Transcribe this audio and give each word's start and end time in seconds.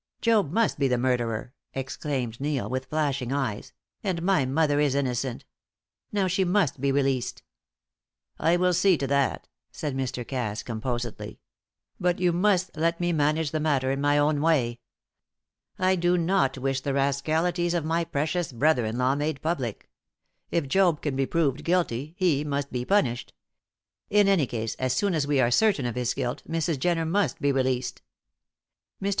"Job 0.19 0.51
must 0.51 0.79
be 0.79 0.87
the 0.87 0.97
murderer!" 0.97 1.53
exclaimed 1.75 2.41
Neil, 2.41 2.67
with 2.67 2.87
flashing 2.87 3.31
eyes, 3.31 3.71
"and 4.03 4.23
my 4.23 4.45
mother 4.47 4.79
is 4.79 4.95
innocent. 4.95 5.45
Now 6.11 6.25
she 6.25 6.43
must 6.43 6.81
be 6.81 6.91
released." 6.91 7.43
"I 8.39 8.57
will 8.57 8.73
see 8.73 8.97
to 8.97 9.05
that," 9.05 9.47
said 9.71 9.95
Mr. 9.95 10.27
Cass, 10.27 10.63
composedly. 10.63 11.39
"But 11.99 12.17
you 12.17 12.33
must 12.33 12.75
let 12.75 12.99
me 12.99 13.13
manage 13.13 13.51
the 13.51 13.59
matter 13.59 13.91
in 13.91 14.01
my 14.01 14.17
own 14.17 14.41
way. 14.41 14.79
I 15.77 15.95
do 15.97 16.17
not 16.17 16.57
wish 16.57 16.81
the 16.81 16.95
rascalities 16.95 17.75
of 17.75 17.85
my 17.85 18.03
precious 18.03 18.51
brother 18.51 18.85
in 18.87 18.97
law 18.97 19.13
made 19.13 19.39
public. 19.43 19.87
If 20.49 20.67
Job 20.67 21.03
can 21.03 21.15
be 21.15 21.27
proved 21.27 21.63
guilty, 21.63 22.15
he 22.17 22.43
must 22.43 22.71
be 22.71 22.85
punished. 22.85 23.33
In 24.09 24.27
any 24.27 24.47
case, 24.47 24.73
as 24.79 24.93
soon 24.93 25.13
as 25.13 25.27
we 25.27 25.39
are 25.39 25.51
certain 25.51 25.85
of 25.85 25.93
his 25.93 26.15
guilt, 26.15 26.41
Mrs. 26.49 26.79
Jenner 26.79 27.05
must 27.05 27.39
be 27.39 27.51
released." 27.51 28.01
Mr. 28.99 29.09